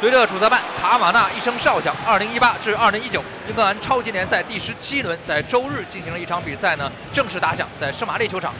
[0.00, 8.54] 随着主裁判卡瓦纳一声哨响，二零一八至二零一九英格兰超级联赛第十七轮在周日进行了一场比赛呢，正式打响，在圣玛丽球场，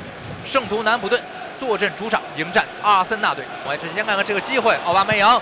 [0.45, 1.19] 圣徒南普顿
[1.59, 3.43] 坐镇主场迎战阿森纳队。
[3.65, 5.41] 我们先看看这个机会，奥巴梅扬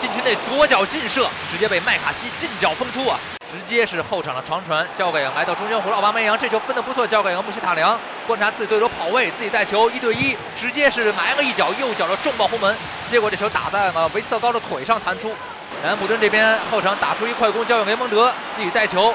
[0.00, 3.16] 禁区内左脚劲射，直接被麦卡锡近脚封出啊！
[3.48, 12.74] 直接是后场的长传，交给来到中间弧的奥巴梅扬，这球分得不错，交给了穆希塔良，观察自己队友跑位，自己带球一对一，直接是埋了一脚，右脚的重磅轰门，
[13.08, 15.34] 结果这球打在了维斯特高的腿上弹出。
[15.82, 19.14] 南安普顿这边后场打出一快攻，交给雷蒙德，自己带球，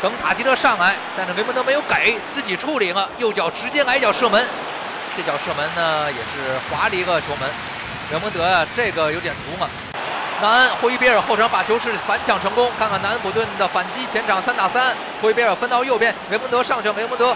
[0.00, 4.46] 等塔吉特上来，但是雷蒙德没有给，自己处理了，右脚直接来一脚射门，
[5.16, 7.48] 这脚射门呢也是滑了一个球门，
[8.12, 9.68] 雷蒙德啊这个有点毒嘛。
[10.40, 17.34] 南安霍伊比尔后场把球是反抢成功，看看南安普顿的反击，前场三打三，霍伊比尔分到右边，雷蒙德上去，雷蒙德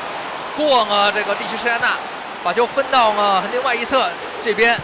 [0.57, 1.97] 过了这个利奇施亚纳，
[2.45, 4.09] 把球分到了另外一侧，
[4.41, 4.79] 这边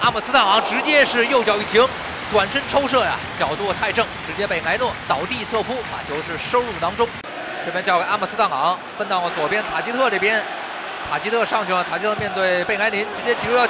[0.00, 1.86] 阿姆斯特朗直接是右脚一停，
[2.32, 7.06] 转身抽射呀，角度太正，直接被莱诺倒地侧扑，把球是收入囊中。
[7.66, 10.42] 这边交给阿姆斯特朗，分到了左边塔吉特这边，
[11.10, 13.66] 塔吉特上去了，塔吉特面对贝莱林，直接起球到。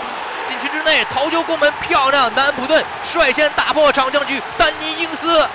[0.46, 2.34] 禁区之内，头球攻门漂亮！
[2.34, 5.46] 南安普顿率先打破场上局，丹尼英斯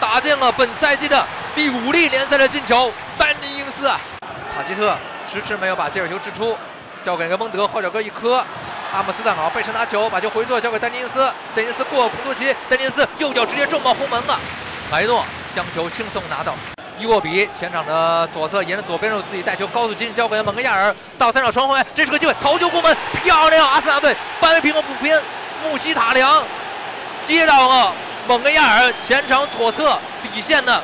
[0.00, 1.26] 打进了本赛季的
[1.56, 2.90] 第五粒联赛的进球。
[3.18, 3.98] 丹尼英斯啊，
[4.54, 4.96] 塔吉特
[5.30, 6.56] 迟迟没有把接球掷出，
[7.02, 8.42] 交给雷蒙德，后脚跟一磕，
[8.90, 14.38] 阿姆斯特朗背身拿球，把球回做，交给丹尼斯，丹尼斯过孔多奇，丹尼斯右脚直接重磅轰门了，
[14.90, 15.22] 莱诺
[15.54, 16.54] 将球轻松拿到。
[16.98, 23.68] 伊沃比前场的左侧，沿着左边路自己带球高速进，交给了蒙格亚尔，到三角传回，这是个机会，头球攻门，漂亮！
[23.68, 25.20] 阿森纳队扳平了补平，
[25.62, 26.42] 穆希塔良
[27.22, 27.92] 接到了
[28.26, 30.82] 蒙格亚尔前场左侧底线的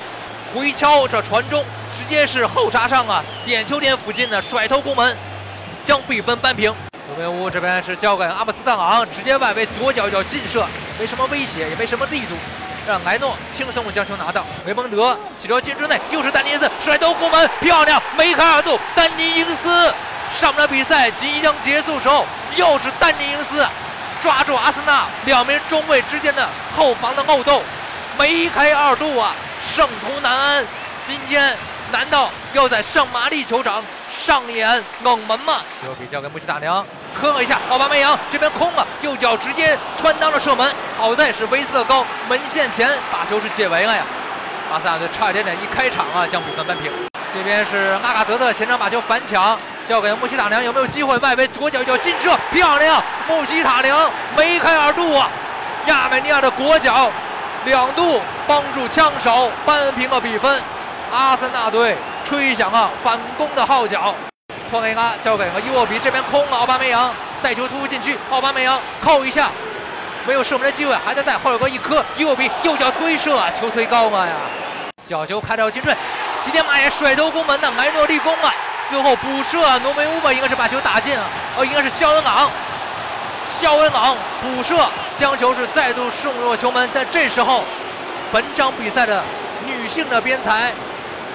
[0.55, 1.65] 回敲，这传中
[1.97, 5.17] 直接是后插上啊，点球点附近的甩头攻门，
[5.85, 6.73] 将比分扳平。
[7.07, 10.67] 左边屋这边是交给阿姆斯特朗，直接外围左脚一脚劲射，
[10.99, 12.35] 没什么威胁，也没什么力度。
[12.87, 18.03] 让莱诺轻松的将球拿到，雷蒙德起球进之内，又是丹尼斯甩头攻门，漂亮！
[18.17, 19.93] 梅开二度，丹尼英斯
[20.39, 22.25] 上半场比赛即将结束时候，
[22.57, 23.67] 又是丹尼英斯
[24.23, 27.63] 抓住阿森纳两名中卫之间的后防的漏洞，
[28.19, 29.35] 梅开二度啊！
[29.75, 30.65] 圣徒南安
[31.05, 31.55] 今天
[31.93, 33.83] 难道要在圣玛丽球场？
[34.19, 35.59] 上演冷门嘛？
[35.85, 36.85] 右比交给穆希塔良，
[37.19, 44.03] 磕了一下，奥巴梅扬这边空了，右脚直接穿裆了射门，好在是维斯特高门线前把球是解围了呀。
[44.71, 46.91] 巴萨队差一点点一开场啊，将比分扳平。
[47.35, 51.19] 这边是阿卡德特前场把球反抢，交给穆希塔良，有没有机会？
[51.19, 53.03] 外围左脚一脚劲射，漂亮！
[53.29, 55.29] 穆希塔良梅开二度啊！
[55.87, 57.11] 亚美尼亚的国脚
[57.67, 60.63] 两度帮助枪手扳平了比分，
[61.13, 61.97] 阿森纳队。
[62.25, 64.15] 吹响了反攻的号角，
[64.71, 67.13] 托雷拉交给了伊沃比，这边空了，奥巴梅扬
[67.43, 69.51] 带球突入禁区，奥巴梅扬扣一下，
[70.27, 74.33] 没有射门的机会，还在带，后脚跟一磕，伊沃比右脚推射，球推高了呀，
[75.05, 75.95] 角球开到金坠，
[76.43, 78.53] 吉田马也甩头攻门呢，莱诺立功了，
[78.89, 81.25] 最后补射，浓眉乌吧应该是把球打进啊，
[81.59, 82.51] 哦应该是肖恩朗，
[83.45, 84.75] 肖恩朗补射
[85.15, 87.63] 将球是再度送入球门，在这时候，
[88.33, 89.23] 本场比赛的
[89.67, 90.73] 女性的边裁。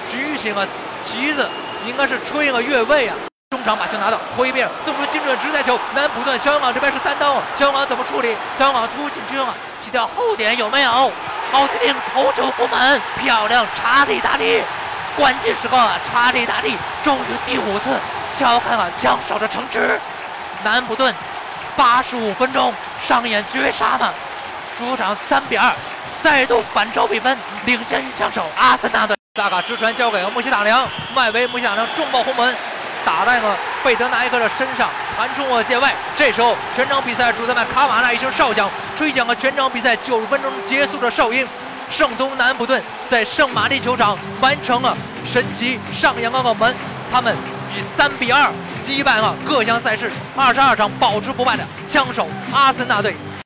[0.09, 0.68] 举起了
[1.02, 1.47] 旗子，
[1.86, 3.16] 应该是吹了越位啊！
[3.52, 8.36] 中场把球拿到，霍伊比尔送出精准直塞球，南普顿肖恩朗这边是单刀，肖恩朗怎么处理？
[8.53, 11.12] 肖恩朗突进去了，起跳后点有没有？
[11.52, 13.66] 奥斯汀头球攻门，漂亮！
[13.75, 14.62] 查理大帝，
[15.18, 15.78] 关键时刻
[16.09, 17.90] 查理大帝终于第五次
[18.36, 20.00] 敲开了枪手的城池。
[20.64, 21.14] 南普顿
[21.76, 22.74] 八十五分钟
[23.08, 24.14] 上演绝杀吗？
[24.78, 25.72] 主场三比二，
[26.22, 29.19] 再度反超比分，领先于枪手阿森纳队。
[29.35, 30.85] 萨卡直传交给了穆希塔良，
[31.16, 32.53] 外围穆希塔良重磅轰门，
[33.06, 35.94] 打在了贝德纳伊克的身上，弹出了界外。
[36.17, 41.47] 这时候全场比赛主裁判卡瓦纳一声哨响，吹响了全场比赛九十分钟结束的哨音。
[41.90, 46.75] 圣东南普顿在圣玛丽球场完成了神奇上扬的冷门，
[47.09, 47.34] 他们
[47.78, 48.51] 以三比二
[48.84, 53.16] 击败了各项赛事二十二场保持不败的枪手阿森纳队。